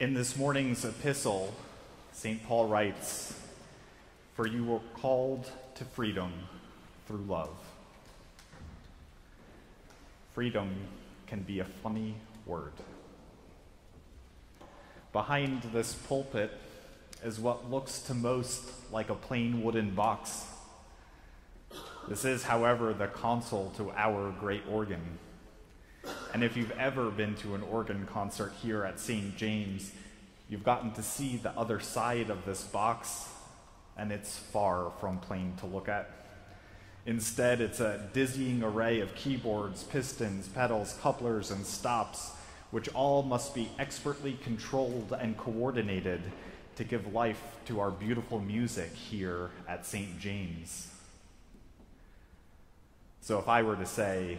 In 0.00 0.14
this 0.14 0.34
morning's 0.34 0.82
epistle, 0.86 1.52
St. 2.12 2.42
Paul 2.46 2.68
writes, 2.68 3.34
For 4.34 4.46
you 4.46 4.64
were 4.64 4.80
called 4.94 5.52
to 5.74 5.84
freedom 5.84 6.32
through 7.06 7.26
love. 7.28 7.54
Freedom 10.32 10.74
can 11.26 11.42
be 11.42 11.58
a 11.58 11.66
funny 11.66 12.14
word. 12.46 12.72
Behind 15.12 15.64
this 15.64 15.92
pulpit 15.92 16.50
is 17.22 17.38
what 17.38 17.70
looks 17.70 17.98
to 17.98 18.14
most 18.14 18.62
like 18.90 19.10
a 19.10 19.14
plain 19.14 19.62
wooden 19.62 19.94
box. 19.94 20.46
This 22.08 22.24
is, 22.24 22.44
however, 22.44 22.94
the 22.94 23.08
console 23.08 23.70
to 23.76 23.90
our 23.90 24.30
great 24.40 24.62
organ. 24.66 25.18
And 26.32 26.44
if 26.44 26.56
you've 26.56 26.70
ever 26.78 27.10
been 27.10 27.34
to 27.36 27.56
an 27.56 27.62
organ 27.62 28.06
concert 28.06 28.52
here 28.62 28.84
at 28.84 29.00
St. 29.00 29.36
James, 29.36 29.90
you've 30.48 30.62
gotten 30.62 30.92
to 30.92 31.02
see 31.02 31.36
the 31.36 31.50
other 31.58 31.80
side 31.80 32.30
of 32.30 32.44
this 32.44 32.62
box, 32.62 33.28
and 33.96 34.12
it's 34.12 34.38
far 34.38 34.92
from 35.00 35.18
plain 35.18 35.54
to 35.58 35.66
look 35.66 35.88
at. 35.88 36.08
Instead, 37.04 37.60
it's 37.60 37.80
a 37.80 38.08
dizzying 38.12 38.62
array 38.62 39.00
of 39.00 39.12
keyboards, 39.16 39.82
pistons, 39.82 40.46
pedals, 40.46 40.96
couplers, 41.02 41.50
and 41.50 41.66
stops, 41.66 42.30
which 42.70 42.88
all 42.94 43.24
must 43.24 43.52
be 43.52 43.68
expertly 43.80 44.38
controlled 44.44 45.12
and 45.18 45.36
coordinated 45.36 46.20
to 46.76 46.84
give 46.84 47.12
life 47.12 47.42
to 47.66 47.80
our 47.80 47.90
beautiful 47.90 48.38
music 48.38 48.94
here 48.94 49.50
at 49.66 49.84
St. 49.84 50.20
James. 50.20 50.86
So, 53.20 53.40
if 53.40 53.48
I 53.48 53.62
were 53.62 53.76
to 53.76 53.86
say 53.86 54.38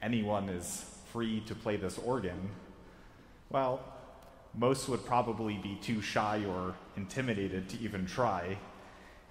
anyone 0.00 0.48
is 0.48 0.84
free 1.18 1.40
to 1.40 1.52
play 1.52 1.74
this 1.74 1.98
organ, 1.98 2.48
well, 3.50 3.80
most 4.54 4.88
would 4.88 5.04
probably 5.04 5.54
be 5.54 5.76
too 5.82 6.00
shy 6.00 6.44
or 6.48 6.76
intimidated 6.96 7.68
to 7.68 7.76
even 7.80 8.06
try. 8.06 8.56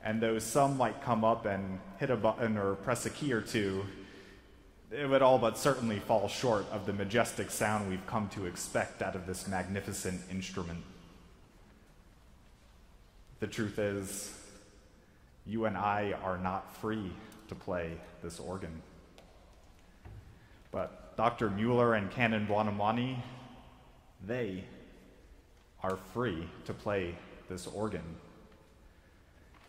And 0.03 0.19
though 0.19 0.37
some 0.37 0.75
might 0.75 1.01
come 1.01 1.23
up 1.23 1.45
and 1.45 1.79
hit 1.97 2.09
a 2.09 2.17
button 2.17 2.57
or 2.57 2.75
press 2.75 3.05
a 3.05 3.09
key 3.09 3.31
or 3.31 3.39
two, 3.39 3.85
it 4.91 5.09
would 5.09 5.21
all 5.21 5.39
but 5.39 5.57
certainly 5.57 5.99
fall 5.99 6.27
short 6.27 6.65
of 6.73 6.85
the 6.85 6.91
majestic 6.91 7.49
sound 7.49 7.89
we've 7.89 8.05
come 8.05 8.27
to 8.33 8.47
expect 8.47 9.01
out 9.01 9.15
of 9.15 9.25
this 9.25 9.47
magnificent 9.47 10.19
instrument. 10.29 10.83
The 13.39 13.47
truth 13.47 13.79
is, 13.79 14.37
you 15.45 15.63
and 15.63 15.77
I 15.77 16.15
are 16.21 16.37
not 16.37 16.75
free 16.81 17.13
to 17.47 17.55
play 17.55 17.93
this 18.21 18.41
organ. 18.41 18.81
Dr. 21.17 21.49
Mueller 21.49 21.95
and 21.95 22.11
Canon 22.11 22.45
Buonamani, 22.45 23.17
they 24.23 24.63
are 25.81 25.97
free 26.13 26.47
to 26.65 26.73
play 26.75 27.15
this 27.49 27.65
organ. 27.65 28.03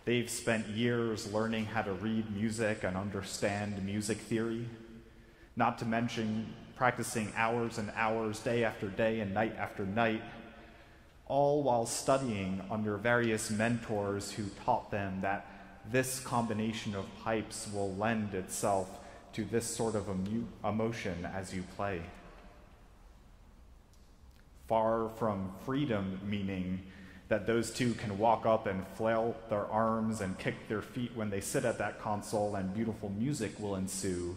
They've 0.04 0.28
spent 0.28 0.68
years 0.68 1.32
learning 1.32 1.64
how 1.64 1.82
to 1.82 1.92
read 1.94 2.30
music 2.36 2.84
and 2.84 2.98
understand 2.98 3.82
music 3.82 4.18
theory, 4.18 4.68
not 5.56 5.78
to 5.78 5.86
mention 5.86 6.52
practicing 6.76 7.32
hours 7.34 7.78
and 7.78 7.90
hours, 7.96 8.40
day 8.40 8.62
after 8.62 8.88
day 8.88 9.20
and 9.20 9.32
night 9.32 9.56
after 9.56 9.86
night, 9.86 10.22
all 11.28 11.62
while 11.62 11.86
studying 11.86 12.60
under 12.70 12.98
various 12.98 13.50
mentors 13.50 14.32
who 14.32 14.44
taught 14.66 14.90
them 14.90 15.22
that 15.22 15.46
this 15.90 16.20
combination 16.20 16.94
of 16.94 17.06
pipes 17.24 17.70
will 17.72 17.94
lend 17.94 18.34
itself 18.34 18.98
to 19.32 19.44
this 19.44 19.66
sort 19.66 19.94
of 19.94 20.08
emotion 20.64 21.24
as 21.24 21.54
you 21.54 21.62
play. 21.76 22.02
Far 24.66 25.08
from 25.16 25.52
freedom, 25.64 26.20
meaning 26.26 26.82
that 27.28 27.46
those 27.46 27.70
two 27.70 27.92
can 27.94 28.18
walk 28.18 28.46
up 28.46 28.66
and 28.66 28.86
flail 28.94 29.36
their 29.50 29.66
arms 29.66 30.20
and 30.20 30.38
kick 30.38 30.68
their 30.68 30.82
feet 30.82 31.12
when 31.14 31.30
they 31.30 31.40
sit 31.40 31.64
at 31.64 31.78
that 31.78 32.00
console 32.00 32.54
and 32.54 32.74
beautiful 32.74 33.10
music 33.10 33.58
will 33.60 33.76
ensue. 33.76 34.34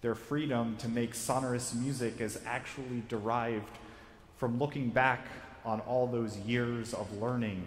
Their 0.00 0.14
freedom 0.14 0.76
to 0.78 0.88
make 0.88 1.14
sonorous 1.14 1.74
music 1.74 2.20
is 2.20 2.40
actually 2.44 3.02
derived 3.08 3.78
from 4.36 4.58
looking 4.58 4.90
back 4.90 5.26
on 5.64 5.80
all 5.80 6.06
those 6.06 6.36
years 6.38 6.94
of 6.94 7.12
learning, 7.20 7.64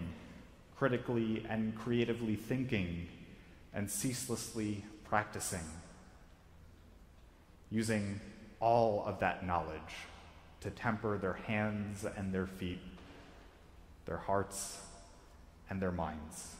critically 0.77 1.45
and 1.49 1.75
creatively 1.75 2.35
thinking, 2.35 3.07
and 3.73 3.89
ceaselessly 3.89 4.83
practicing, 5.11 5.67
using 7.69 8.22
all 8.61 9.03
of 9.05 9.19
that 9.19 9.45
knowledge 9.45 10.07
to 10.61 10.69
temper 10.69 11.17
their 11.17 11.33
hands 11.33 12.05
and 12.16 12.33
their 12.33 12.47
feet, 12.47 12.79
their 14.05 14.16
hearts 14.16 14.79
and 15.69 15.81
their 15.81 15.91
minds. 15.91 16.55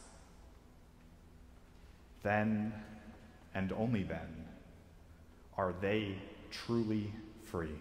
Then, 2.22 2.74
and 3.54 3.72
only 3.72 4.02
then, 4.02 4.44
are 5.56 5.72
they 5.80 6.16
truly 6.50 7.10
free, 7.44 7.78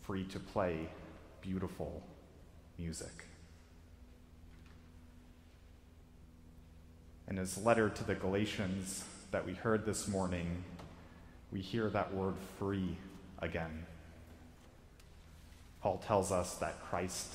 free 0.00 0.24
to 0.24 0.40
play 0.40 0.88
beautiful 1.42 2.02
music. 2.78 3.26
In 7.32 7.38
his 7.38 7.56
letter 7.56 7.88
to 7.88 8.04
the 8.04 8.14
Galatians 8.14 9.04
that 9.30 9.46
we 9.46 9.54
heard 9.54 9.86
this 9.86 10.06
morning, 10.06 10.64
we 11.50 11.62
hear 11.62 11.88
that 11.88 12.12
word 12.12 12.34
free 12.58 12.98
again. 13.38 13.86
Paul 15.80 15.96
tells 16.06 16.30
us 16.30 16.56
that 16.56 16.78
Christ 16.82 17.32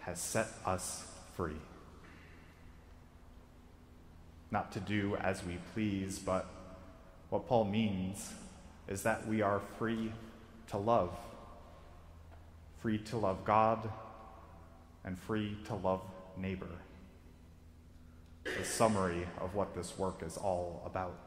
has 0.00 0.18
set 0.18 0.48
us 0.64 1.06
free. 1.36 1.60
Not 4.50 4.72
to 4.72 4.80
do 4.80 5.14
as 5.16 5.44
we 5.44 5.58
please, 5.74 6.18
but 6.18 6.46
what 7.28 7.46
Paul 7.46 7.66
means 7.66 8.32
is 8.88 9.02
that 9.02 9.28
we 9.28 9.42
are 9.42 9.60
free 9.78 10.10
to 10.68 10.78
love, 10.78 11.14
free 12.80 12.96
to 12.96 13.18
love 13.18 13.44
God, 13.44 13.90
and 15.04 15.18
free 15.18 15.58
to 15.66 15.74
love 15.74 16.00
neighbor 16.38 16.70
a 18.46 18.64
summary 18.64 19.26
of 19.40 19.54
what 19.54 19.74
this 19.74 19.98
work 19.98 20.22
is 20.22 20.36
all 20.36 20.82
about. 20.84 21.18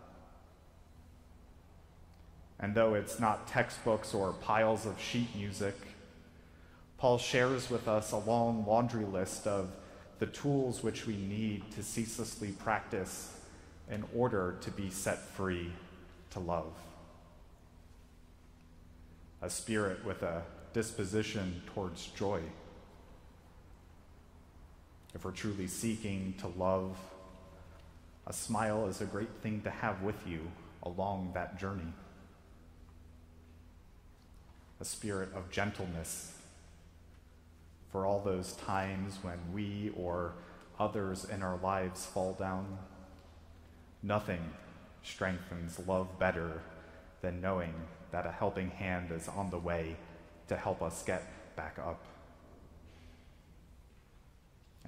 And 2.59 2.73
though 2.73 2.95
it's 2.95 3.19
not 3.19 3.47
textbooks 3.47 4.13
or 4.13 4.33
piles 4.33 4.85
of 4.85 4.99
sheet 4.99 5.35
music, 5.35 5.75
Paul 6.97 7.17
shares 7.17 7.69
with 7.69 7.87
us 7.87 8.11
a 8.11 8.17
long 8.17 8.65
laundry 8.65 9.05
list 9.05 9.45
of 9.45 9.69
the 10.19 10.25
tools 10.25 10.81
which 10.81 11.05
we 11.05 11.15
need 11.15 11.71
to 11.73 11.83
ceaselessly 11.83 12.51
practice 12.51 13.33
in 13.89 14.03
order 14.15 14.55
to 14.61 14.71
be 14.71 14.89
set 14.89 15.19
free 15.19 15.71
to 16.31 16.39
love. 16.39 16.73
A 19.41 19.49
spirit 19.49 20.03
with 20.03 20.23
a 20.23 20.41
disposition 20.73 21.61
towards 21.73 22.07
joy 22.07 22.41
if 25.13 25.23
we're 25.25 25.31
truly 25.31 25.67
seeking 25.67 26.33
to 26.39 26.47
love, 26.47 26.97
a 28.25 28.33
smile 28.33 28.87
is 28.87 29.01
a 29.01 29.05
great 29.05 29.29
thing 29.41 29.61
to 29.61 29.69
have 29.69 30.01
with 30.01 30.27
you 30.27 30.51
along 30.83 31.31
that 31.33 31.57
journey. 31.59 31.93
A 34.79 34.85
spirit 34.85 35.29
of 35.33 35.49
gentleness 35.49 36.33
for 37.91 38.05
all 38.05 38.21
those 38.21 38.53
times 38.53 39.17
when 39.21 39.39
we 39.53 39.91
or 39.95 40.33
others 40.79 41.25
in 41.25 41.41
our 41.41 41.57
lives 41.57 42.05
fall 42.05 42.33
down. 42.33 42.77
Nothing 44.03 44.41
strengthens 45.03 45.79
love 45.87 46.19
better 46.19 46.61
than 47.21 47.41
knowing 47.41 47.73
that 48.11 48.25
a 48.25 48.31
helping 48.31 48.69
hand 48.69 49.11
is 49.11 49.27
on 49.27 49.49
the 49.49 49.57
way 49.57 49.95
to 50.47 50.55
help 50.55 50.81
us 50.81 51.03
get 51.03 51.55
back 51.55 51.79
up. 51.79 52.05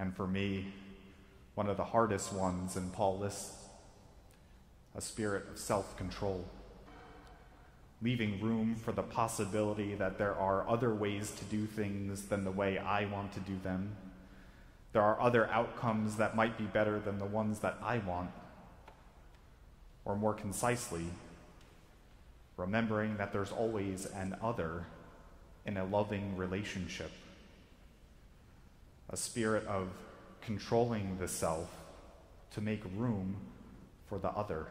And 0.00 0.16
for 0.16 0.26
me, 0.26 0.72
one 1.54 1.68
of 1.68 1.76
the 1.76 1.84
hardest 1.84 2.32
ones, 2.32 2.74
and 2.74 2.90
Paul 2.90 3.18
lists 3.18 3.52
a 4.96 5.00
spirit 5.00 5.44
of 5.52 5.58
self 5.58 5.94
control, 5.98 6.46
leaving 8.00 8.40
room 8.40 8.74
for 8.74 8.92
the 8.92 9.02
possibility 9.02 9.94
that 9.94 10.16
there 10.16 10.34
are 10.34 10.66
other 10.66 10.94
ways 10.94 11.30
to 11.32 11.44
do 11.44 11.66
things 11.66 12.26
than 12.26 12.44
the 12.44 12.50
way 12.50 12.78
I 12.78 13.04
want 13.04 13.34
to 13.34 13.40
do 13.40 13.58
them. 13.62 13.94
There 14.94 15.02
are 15.02 15.20
other 15.20 15.46
outcomes 15.50 16.16
that 16.16 16.34
might 16.34 16.56
be 16.56 16.64
better 16.64 16.98
than 16.98 17.18
the 17.18 17.26
ones 17.26 17.58
that 17.60 17.76
I 17.82 17.98
want. 17.98 18.30
Or 20.06 20.16
more 20.16 20.34
concisely, 20.34 21.04
remembering 22.56 23.18
that 23.18 23.34
there's 23.34 23.52
always 23.52 24.06
an 24.06 24.34
other 24.42 24.86
in 25.66 25.76
a 25.76 25.84
loving 25.84 26.38
relationship 26.38 27.12
a 29.10 29.16
spirit 29.16 29.66
of 29.66 29.88
controlling 30.40 31.18
the 31.18 31.28
self 31.28 31.68
to 32.52 32.60
make 32.60 32.82
room 32.96 33.36
for 34.08 34.18
the 34.18 34.30
other. 34.30 34.66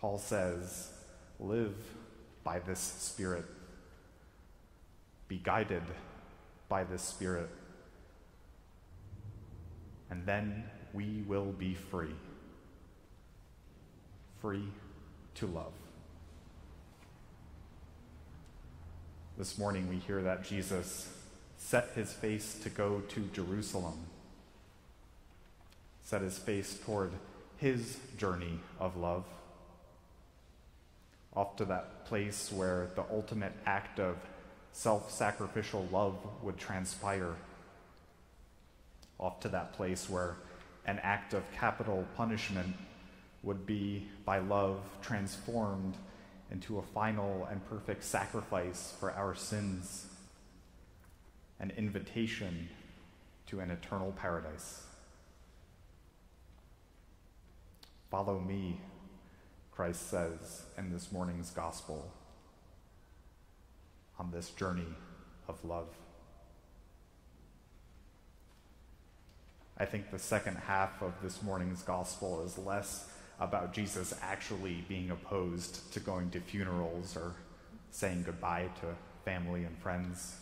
Paul 0.00 0.18
says, 0.18 0.92
live 1.40 1.74
by 2.44 2.60
this 2.60 2.78
spirit. 2.78 3.44
be 5.28 5.36
guided 5.36 5.82
by 6.68 6.84
this 6.84 7.02
Spirit, 7.02 7.50
and 10.10 10.24
then 10.26 10.64
we 10.94 11.22
will 11.26 11.52
be 11.52 11.74
free. 11.74 12.14
Free 14.40 14.64
to 15.34 15.46
love. 15.46 15.72
This 19.36 19.58
morning 19.58 19.88
we 19.88 19.96
hear 19.96 20.22
that 20.22 20.44
Jesus 20.44 21.08
set 21.58 21.90
his 21.94 22.12
face 22.12 22.58
to 22.62 22.70
go 22.70 23.00
to 23.08 23.20
Jerusalem, 23.32 23.98
set 26.02 26.22
his 26.22 26.38
face 26.38 26.78
toward 26.84 27.10
his 27.58 27.98
journey 28.16 28.60
of 28.78 28.96
love, 28.96 29.24
off 31.34 31.56
to 31.56 31.64
that 31.66 32.06
place 32.06 32.50
where 32.52 32.88
the 32.94 33.04
ultimate 33.10 33.52
act 33.66 34.00
of 34.00 34.16
self 34.72 35.10
sacrificial 35.12 35.86
love 35.92 36.16
would 36.42 36.56
transpire, 36.56 37.34
off 39.18 39.40
to 39.40 39.48
that 39.48 39.72
place 39.74 40.08
where 40.08 40.36
an 40.86 40.98
act 41.02 41.34
of 41.34 41.42
capital 41.52 42.06
punishment 42.16 42.74
would 43.42 43.66
be, 43.66 44.06
by 44.24 44.38
love, 44.38 44.80
transformed 45.02 45.94
into 46.50 46.78
a 46.78 46.82
final 46.82 47.46
and 47.50 47.64
perfect 47.68 48.02
sacrifice 48.04 48.94
for 48.98 49.12
our 49.12 49.34
sins, 49.34 50.06
an 51.60 51.72
invitation 51.76 52.68
to 53.46 53.60
an 53.60 53.70
eternal 53.70 54.12
paradise. 54.12 54.82
Follow 58.10 58.38
me, 58.38 58.80
Christ 59.72 60.08
says 60.08 60.62
in 60.76 60.92
this 60.92 61.12
morning's 61.12 61.50
gospel, 61.50 62.10
on 64.18 64.30
this 64.30 64.50
journey 64.50 64.94
of 65.48 65.64
love. 65.64 65.88
I 69.76 69.84
think 69.84 70.10
the 70.10 70.18
second 70.18 70.56
half 70.56 71.02
of 71.02 71.12
this 71.22 71.42
morning's 71.42 71.82
gospel 71.82 72.42
is 72.44 72.58
less 72.58 73.08
about 73.38 73.72
Jesus 73.72 74.12
actually 74.20 74.84
being 74.88 75.10
opposed 75.10 75.92
to 75.92 76.00
going 76.00 76.30
to 76.30 76.40
funerals 76.40 77.16
or 77.16 77.34
saying 77.90 78.24
goodbye 78.24 78.68
to 78.80 78.86
family 79.24 79.64
and 79.64 79.78
friends, 79.78 80.36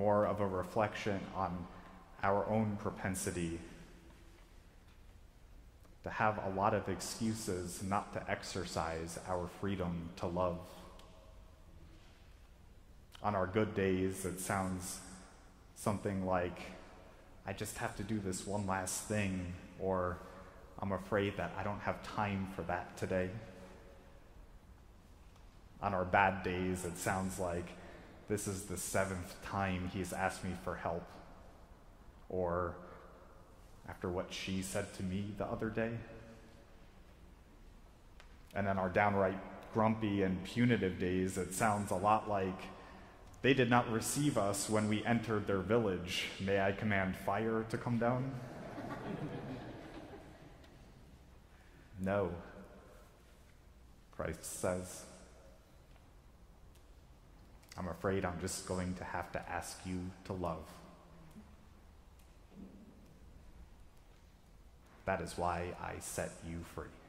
more 0.00 0.24
of 0.24 0.40
a 0.40 0.46
reflection 0.46 1.20
on 1.36 1.66
our 2.22 2.48
own 2.48 2.78
propensity 2.80 3.60
to 6.02 6.08
have 6.08 6.40
a 6.46 6.48
lot 6.58 6.72
of 6.72 6.88
excuses 6.88 7.82
not 7.82 8.10
to 8.14 8.30
exercise 8.30 9.18
our 9.28 9.46
freedom 9.60 10.08
to 10.16 10.26
love. 10.26 10.58
On 13.22 13.34
our 13.34 13.46
good 13.46 13.74
days, 13.74 14.24
it 14.24 14.40
sounds 14.40 15.00
something 15.76 16.24
like, 16.24 16.58
I 17.46 17.52
just 17.52 17.76
have 17.76 17.94
to 17.96 18.02
do 18.02 18.18
this 18.18 18.46
one 18.46 18.66
last 18.66 19.02
thing, 19.02 19.52
or 19.78 20.16
I'm 20.78 20.92
afraid 20.92 21.36
that 21.36 21.52
I 21.58 21.62
don't 21.62 21.80
have 21.80 22.02
time 22.02 22.48
for 22.56 22.62
that 22.62 22.96
today. 22.96 23.28
On 25.82 25.92
our 25.92 26.06
bad 26.06 26.42
days, 26.42 26.86
it 26.86 26.96
sounds 26.96 27.38
like 27.38 27.66
this 28.30 28.46
is 28.46 28.62
the 28.62 28.76
seventh 28.76 29.34
time 29.44 29.90
he's 29.92 30.12
asked 30.12 30.44
me 30.44 30.52
for 30.62 30.76
help, 30.76 31.02
or 32.28 32.76
after 33.88 34.08
what 34.08 34.32
she 34.32 34.62
said 34.62 34.94
to 34.94 35.02
me 35.02 35.32
the 35.36 35.44
other 35.44 35.68
day. 35.68 35.90
And 38.54 38.68
then 38.68 38.78
our 38.78 38.88
downright 38.88 39.38
grumpy 39.74 40.22
and 40.22 40.44
punitive 40.44 41.00
days, 41.00 41.38
it 41.38 41.52
sounds 41.52 41.90
a 41.90 41.96
lot 41.96 42.28
like 42.28 42.62
they 43.42 43.52
did 43.52 43.68
not 43.68 43.90
receive 43.90 44.38
us 44.38 44.70
when 44.70 44.88
we 44.88 45.04
entered 45.04 45.48
their 45.48 45.58
village. 45.58 46.26
May 46.38 46.60
I 46.60 46.70
command 46.70 47.16
fire 47.16 47.66
to 47.70 47.76
come 47.76 47.98
down? 47.98 48.32
no, 52.00 52.30
Christ 54.12 54.60
says. 54.60 55.02
I'm 57.80 57.88
afraid 57.88 58.26
I'm 58.26 58.38
just 58.42 58.68
going 58.68 58.92
to 58.96 59.04
have 59.04 59.32
to 59.32 59.50
ask 59.50 59.80
you 59.86 60.10
to 60.26 60.34
love. 60.34 60.66
That 65.06 65.22
is 65.22 65.38
why 65.38 65.68
I 65.82 65.94
set 66.00 66.30
you 66.46 66.58
free. 66.74 66.99